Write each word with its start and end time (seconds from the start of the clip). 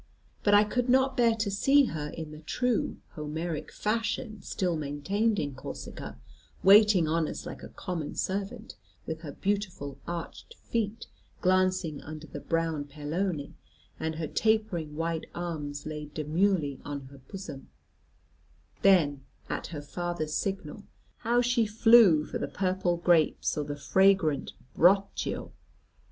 But 0.41 0.55
I 0.55 0.63
could 0.63 0.89
not 0.89 1.15
bear 1.15 1.35
to 1.35 1.51
see 1.51 1.85
her 1.85 2.07
in 2.07 2.31
the 2.31 2.39
true 2.39 2.97
Homeric 3.11 3.71
fashion 3.71 4.41
still 4.41 4.75
maintained 4.75 5.37
in 5.37 5.53
Corsica, 5.53 6.17
waiting 6.63 7.07
on 7.07 7.27
us 7.27 7.45
like 7.45 7.61
a 7.61 7.69
common 7.69 8.15
servant, 8.15 8.73
with 9.05 9.21
her 9.21 9.31
beautiful 9.31 9.99
arched 10.07 10.55
feet 10.55 11.05
glancing 11.41 12.01
under 12.01 12.25
the 12.25 12.39
brown 12.39 12.85
pelone, 12.85 13.53
and 13.99 14.15
her 14.15 14.25
tapering 14.25 14.95
white 14.95 15.27
arms 15.35 15.85
laid 15.85 16.15
demurely 16.15 16.81
on 16.83 17.01
her 17.11 17.19
bosom; 17.19 17.69
then 18.81 19.23
at 19.51 19.67
her 19.67 19.83
father's 19.83 20.33
signal 20.33 20.81
how 21.17 21.41
she 21.41 21.67
flew 21.67 22.25
for 22.25 22.39
the 22.39 22.47
purple 22.47 22.97
grapes 22.97 23.55
or 23.55 23.65
the 23.65 23.75
fragrant 23.77 24.53
broccio! 24.75 25.51